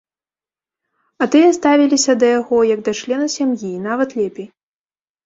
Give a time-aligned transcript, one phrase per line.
[1.23, 4.49] А тыя ставіліся да яго, як да члена сям'і і нават лепей.